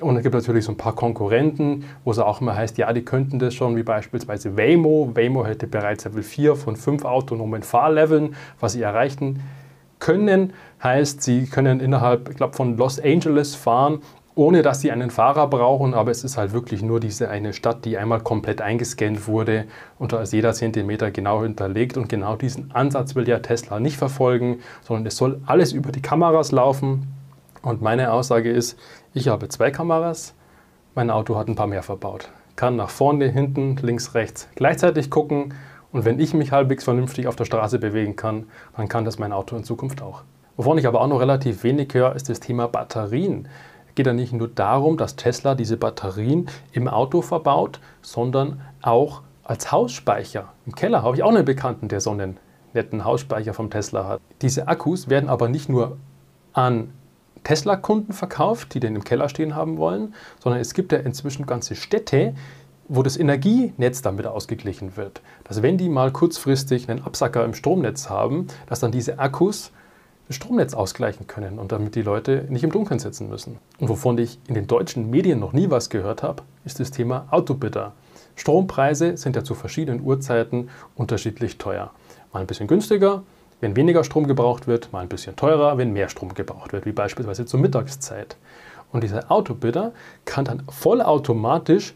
Und 0.00 0.16
es 0.16 0.22
gibt 0.22 0.32
natürlich 0.32 0.66
so 0.66 0.70
ein 0.70 0.76
paar 0.76 0.94
Konkurrenten, 0.94 1.84
wo 2.04 2.12
es 2.12 2.20
auch 2.20 2.40
immer 2.40 2.54
heißt, 2.54 2.78
ja, 2.78 2.92
die 2.92 3.04
könnten 3.04 3.40
das 3.40 3.52
schon, 3.54 3.74
wie 3.74 3.82
beispielsweise 3.82 4.56
Waymo. 4.56 5.10
Waymo 5.12 5.44
hätte 5.44 5.66
bereits 5.66 6.04
Level 6.04 6.22
4 6.22 6.54
von 6.54 6.76
5 6.76 7.04
autonomen 7.04 7.64
Fahrleveln, 7.64 8.36
was 8.60 8.74
sie 8.74 8.82
erreichen 8.82 9.42
können. 9.98 10.52
Heißt, 10.84 11.20
sie 11.20 11.46
können 11.46 11.80
innerhalb, 11.80 12.28
ich 12.28 12.36
glaube, 12.36 12.54
von 12.54 12.76
Los 12.76 13.00
Angeles 13.00 13.56
fahren 13.56 14.02
ohne 14.34 14.62
dass 14.62 14.80
sie 14.80 14.90
einen 14.90 15.10
Fahrer 15.10 15.46
brauchen, 15.46 15.92
aber 15.92 16.10
es 16.10 16.24
ist 16.24 16.38
halt 16.38 16.52
wirklich 16.52 16.82
nur 16.82 17.00
diese 17.00 17.28
eine 17.28 17.52
Stadt, 17.52 17.84
die 17.84 17.98
einmal 17.98 18.20
komplett 18.20 18.62
eingescannt 18.62 19.26
wurde 19.26 19.66
und 19.98 20.12
da 20.12 20.22
ist 20.22 20.32
jeder 20.32 20.54
Zentimeter 20.54 21.10
genau 21.10 21.42
hinterlegt. 21.42 21.96
Und 21.98 22.08
genau 22.08 22.36
diesen 22.36 22.72
Ansatz 22.72 23.14
will 23.14 23.28
ja 23.28 23.40
Tesla 23.40 23.78
nicht 23.78 23.96
verfolgen, 23.96 24.60
sondern 24.82 25.06
es 25.06 25.16
soll 25.16 25.40
alles 25.44 25.72
über 25.72 25.92
die 25.92 26.00
Kameras 26.00 26.50
laufen. 26.50 27.08
Und 27.62 27.82
meine 27.82 28.12
Aussage 28.12 28.50
ist, 28.50 28.78
ich 29.12 29.28
habe 29.28 29.48
zwei 29.48 29.70
Kameras, 29.70 30.34
mein 30.94 31.10
Auto 31.10 31.36
hat 31.36 31.48
ein 31.48 31.54
paar 31.54 31.66
mehr 31.66 31.82
verbaut, 31.82 32.30
kann 32.56 32.76
nach 32.76 32.90
vorne, 32.90 33.28
hinten, 33.28 33.76
links, 33.82 34.14
rechts 34.14 34.48
gleichzeitig 34.54 35.10
gucken. 35.10 35.54
Und 35.92 36.06
wenn 36.06 36.18
ich 36.18 36.32
mich 36.32 36.52
halbwegs 36.52 36.84
vernünftig 36.84 37.26
auf 37.26 37.36
der 37.36 37.44
Straße 37.44 37.78
bewegen 37.78 38.16
kann, 38.16 38.46
dann 38.76 38.88
kann 38.88 39.04
das 39.04 39.18
mein 39.18 39.32
Auto 39.32 39.56
in 39.56 39.64
Zukunft 39.64 40.00
auch. 40.00 40.22
Wovon 40.56 40.78
ich 40.78 40.86
aber 40.86 41.02
auch 41.02 41.06
noch 41.06 41.20
relativ 41.20 41.64
wenig 41.64 41.92
höre, 41.92 42.14
ist 42.14 42.30
das 42.30 42.40
Thema 42.40 42.66
Batterien 42.66 43.46
geht 43.94 44.06
ja 44.06 44.12
nicht 44.12 44.32
nur 44.32 44.48
darum, 44.48 44.96
dass 44.96 45.16
Tesla 45.16 45.54
diese 45.54 45.76
Batterien 45.76 46.48
im 46.72 46.88
Auto 46.88 47.22
verbaut, 47.22 47.80
sondern 48.00 48.60
auch 48.80 49.22
als 49.44 49.72
Hausspeicher. 49.72 50.52
Im 50.66 50.74
Keller 50.74 51.02
habe 51.02 51.16
ich 51.16 51.22
auch 51.22 51.30
einen 51.30 51.44
Bekannten, 51.44 51.88
der 51.88 52.00
so 52.00 52.10
einen 52.10 52.38
netten 52.74 53.04
Hausspeicher 53.04 53.54
vom 53.54 53.70
Tesla 53.70 54.06
hat. 54.06 54.20
Diese 54.40 54.68
Akkus 54.68 55.08
werden 55.08 55.28
aber 55.28 55.48
nicht 55.48 55.68
nur 55.68 55.98
an 56.52 56.92
Tesla-Kunden 57.44 58.12
verkauft, 58.12 58.74
die 58.74 58.80
den 58.80 58.96
im 58.96 59.04
Keller 59.04 59.28
stehen 59.28 59.54
haben 59.54 59.76
wollen, 59.76 60.14
sondern 60.40 60.60
es 60.60 60.74
gibt 60.74 60.92
ja 60.92 60.98
inzwischen 60.98 61.44
ganze 61.46 61.74
Städte, 61.74 62.34
wo 62.88 63.02
das 63.02 63.16
Energienetz 63.16 64.02
damit 64.02 64.26
ausgeglichen 64.26 64.96
wird. 64.96 65.22
Dass 65.44 65.62
wenn 65.62 65.78
die 65.78 65.88
mal 65.88 66.12
kurzfristig 66.12 66.88
einen 66.88 67.02
Absacker 67.02 67.44
im 67.44 67.54
Stromnetz 67.54 68.10
haben, 68.10 68.46
dass 68.66 68.80
dann 68.80 68.92
diese 68.92 69.18
Akkus 69.18 69.72
Stromnetz 70.32 70.74
ausgleichen 70.74 71.26
können 71.26 71.58
und 71.58 71.72
damit 71.72 71.94
die 71.94 72.02
Leute 72.02 72.46
nicht 72.48 72.64
im 72.64 72.72
Dunkeln 72.72 73.00
sitzen 73.00 73.28
müssen. 73.28 73.58
Und 73.78 73.88
wovon 73.88 74.18
ich 74.18 74.38
in 74.48 74.54
den 74.54 74.66
deutschen 74.66 75.10
Medien 75.10 75.38
noch 75.38 75.52
nie 75.52 75.70
was 75.70 75.90
gehört 75.90 76.22
habe, 76.22 76.42
ist 76.64 76.80
das 76.80 76.90
Thema 76.90 77.26
Autobidder. 77.30 77.92
Strompreise 78.36 79.16
sind 79.16 79.36
ja 79.36 79.44
zu 79.44 79.54
verschiedenen 79.54 80.02
Uhrzeiten 80.02 80.70
unterschiedlich 80.94 81.58
teuer. 81.58 81.90
Mal 82.32 82.40
ein 82.40 82.46
bisschen 82.46 82.66
günstiger, 82.66 83.22
wenn 83.60 83.76
weniger 83.76 84.02
Strom 84.04 84.26
gebraucht 84.26 84.66
wird, 84.66 84.92
mal 84.92 85.00
ein 85.00 85.08
bisschen 85.08 85.36
teurer, 85.36 85.78
wenn 85.78 85.92
mehr 85.92 86.08
Strom 86.08 86.34
gebraucht 86.34 86.72
wird, 86.72 86.84
wie 86.86 86.92
beispielsweise 86.92 87.46
zur 87.46 87.60
Mittagszeit. 87.60 88.36
Und 88.90 89.04
dieser 89.04 89.30
Autobidder 89.30 89.92
kann 90.24 90.44
dann 90.44 90.64
vollautomatisch 90.68 91.94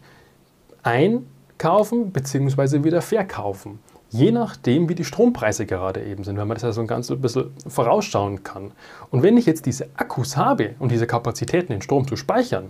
einkaufen 0.83 2.11
bzw. 2.11 2.83
wieder 2.83 3.01
verkaufen. 3.01 3.79
Je 4.09 4.31
nachdem, 4.31 4.87
wie 4.87 4.95
die 4.95 5.03
Strompreise 5.03 5.65
gerade 5.65 6.03
eben 6.03 6.23
sind, 6.23 6.37
wenn 6.37 6.47
man 6.47 6.55
das 6.55 6.63
ja 6.63 6.71
so 6.71 6.81
ein 6.81 6.87
ganz 6.87 7.07
bisschen 7.07 7.51
vorausschauen 7.67 8.43
kann. 8.43 8.71
Und 9.11 9.21
wenn 9.21 9.37
ich 9.37 9.45
jetzt 9.45 9.65
diese 9.65 9.89
Akkus 9.95 10.37
habe 10.37 10.75
und 10.79 10.91
diese 10.91 11.07
Kapazitäten, 11.07 11.73
den 11.73 11.81
Strom 11.81 12.07
zu 12.07 12.15
speichern, 12.15 12.69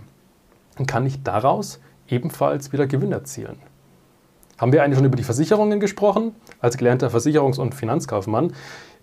dann 0.76 0.86
kann 0.86 1.06
ich 1.06 1.22
daraus 1.22 1.80
ebenfalls 2.08 2.72
wieder 2.72 2.86
Gewinn 2.86 3.12
erzielen. 3.12 3.56
Haben 4.58 4.72
wir 4.72 4.82
eigentlich 4.82 4.96
schon 4.96 5.06
über 5.06 5.16
die 5.16 5.22
Versicherungen 5.22 5.78
gesprochen? 5.78 6.34
Als 6.60 6.76
gelernter 6.76 7.08
Versicherungs- 7.08 7.60
und 7.60 7.74
Finanzkaufmann 7.74 8.52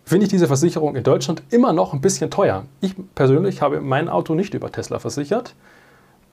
finde 0.04 0.25
ich 0.25 0.30
diese 0.30 0.48
Versicherung 0.48 0.96
in 0.96 1.04
Deutschland 1.04 1.44
immer 1.50 1.72
noch 1.72 1.94
ein 1.94 2.01
bisschen 2.01 2.30
teuer. 2.30 2.65
Ich 2.82 2.96
persönlich 3.15 3.62
habe 3.62 3.80
mein 3.80 4.10
Auto 4.10 4.36
nicht 4.36 4.54
über 4.54 4.72
Tesla 4.72 5.00
versichert, 5.00 5.56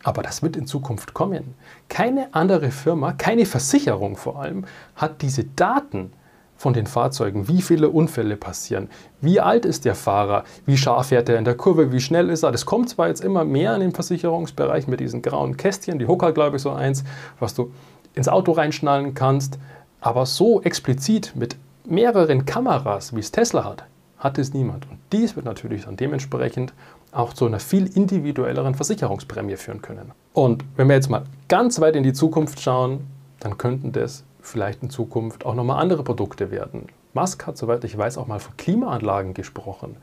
aber 0.02 0.22
das 0.22 0.42
wird 0.42 0.56
in 0.56 0.66
Zukunft 0.66 1.14
kommen. 1.14 1.54
Keine 1.88 2.34
andere 2.34 2.70
Firma, 2.70 3.12
keine 3.12 3.46
Versicherung 3.46 4.16
vor 4.16 4.40
allem, 4.40 4.64
hat 4.96 5.22
diese 5.22 5.44
Daten 5.44 6.12
von 6.56 6.74
den 6.74 6.86
Fahrzeugen, 6.86 7.48
wie 7.48 7.60
viele 7.60 7.88
Unfälle 7.88 8.36
passieren, 8.36 8.88
wie 9.20 9.40
alt 9.40 9.64
ist 9.64 9.84
der 9.84 9.96
Fahrer, 9.96 10.44
wie 10.64 10.76
scharf 10.76 11.08
fährt 11.08 11.28
er 11.28 11.36
in 11.38 11.44
der 11.44 11.56
Kurve, 11.56 11.90
wie 11.90 12.00
schnell 12.00 12.30
ist 12.30 12.44
er. 12.44 12.52
Das 12.52 12.66
kommt 12.66 12.88
zwar 12.88 13.08
jetzt 13.08 13.24
immer 13.24 13.44
mehr 13.44 13.74
in 13.74 13.80
den 13.80 13.92
Versicherungsbereich 13.92 14.86
mit 14.86 15.00
diesen 15.00 15.22
grauen 15.22 15.56
Kästchen, 15.56 15.98
die 15.98 16.06
Hooker, 16.06 16.30
glaube 16.30 16.56
ich, 16.56 16.62
so 16.62 16.70
eins, 16.70 17.02
was 17.40 17.54
du 17.54 17.72
ins 18.14 18.28
Auto 18.28 18.52
reinschnallen 18.52 19.14
kannst, 19.14 19.58
aber 20.00 20.24
so 20.24 20.62
explizit 20.62 21.32
mit 21.34 21.56
mehreren 21.84 22.46
Kameras, 22.46 23.14
wie 23.14 23.20
es 23.20 23.32
Tesla 23.32 23.64
hat, 23.64 23.84
hat 24.18 24.38
es 24.38 24.54
niemand. 24.54 24.88
Und 24.88 24.98
dies 25.12 25.34
wird 25.34 25.46
natürlich 25.46 25.84
dann 25.84 25.96
dementsprechend 25.96 26.72
auch 27.12 27.34
zu 27.34 27.46
einer 27.46 27.60
viel 27.60 27.86
individuelleren 27.94 28.74
Versicherungsprämie 28.74 29.56
führen 29.56 29.82
können. 29.82 30.12
Und 30.32 30.64
wenn 30.76 30.88
wir 30.88 30.96
jetzt 30.96 31.10
mal 31.10 31.22
ganz 31.48 31.80
weit 31.80 31.94
in 31.94 32.02
die 32.02 32.12
Zukunft 32.12 32.60
schauen, 32.60 33.00
dann 33.40 33.58
könnten 33.58 33.92
das 33.92 34.24
vielleicht 34.40 34.82
in 34.82 34.90
Zukunft 34.90 35.46
auch 35.46 35.54
nochmal 35.54 35.80
andere 35.80 36.02
Produkte 36.02 36.50
werden. 36.50 36.86
Musk 37.14 37.46
hat, 37.46 37.58
soweit 37.58 37.84
ich 37.84 37.96
weiß, 37.96 38.16
auch 38.18 38.26
mal 38.26 38.40
von 38.40 38.56
Klimaanlagen 38.56 39.34
gesprochen, 39.34 39.96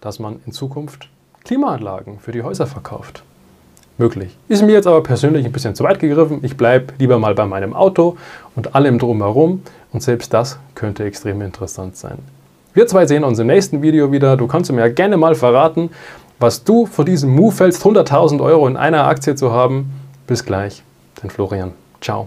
dass 0.00 0.18
man 0.18 0.40
in 0.46 0.52
Zukunft 0.52 1.08
Klimaanlagen 1.44 2.18
für 2.18 2.32
die 2.32 2.42
Häuser 2.42 2.66
verkauft. 2.66 3.22
Möglich. 3.98 4.36
Ist 4.48 4.62
mir 4.62 4.72
jetzt 4.72 4.86
aber 4.86 5.02
persönlich 5.02 5.44
ein 5.44 5.52
bisschen 5.52 5.74
zu 5.76 5.84
weit 5.84 6.00
gegriffen. 6.00 6.40
Ich 6.42 6.56
bleibe 6.56 6.94
lieber 6.98 7.18
mal 7.18 7.34
bei 7.34 7.46
meinem 7.46 7.74
Auto 7.74 8.16
und 8.56 8.74
allem 8.74 8.98
drumherum 8.98 9.62
und 9.92 10.02
selbst 10.02 10.32
das 10.32 10.58
könnte 10.74 11.04
extrem 11.04 11.42
interessant 11.42 11.96
sein. 11.96 12.18
Wir 12.72 12.88
zwei 12.88 13.06
sehen 13.06 13.22
uns 13.22 13.38
im 13.38 13.46
nächsten 13.46 13.82
Video 13.82 14.10
wieder. 14.10 14.36
Du 14.36 14.48
kannst 14.48 14.72
mir 14.72 14.90
gerne 14.90 15.16
mal 15.16 15.36
verraten, 15.36 15.90
was 16.38 16.64
du 16.64 16.86
von 16.86 17.06
diesem 17.06 17.34
Move 17.34 17.56
hältst, 17.56 17.82
100.000 17.82 18.42
Euro 18.42 18.66
in 18.66 18.76
einer 18.76 19.06
Aktie 19.06 19.34
zu 19.34 19.52
haben. 19.52 19.92
Bis 20.26 20.44
gleich, 20.44 20.82
dein 21.20 21.30
Florian. 21.30 21.72
Ciao. 22.00 22.22